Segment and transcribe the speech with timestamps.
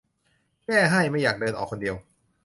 [0.65, 1.95] แก้ให้ ไม่อยากเดินออกคนเดียว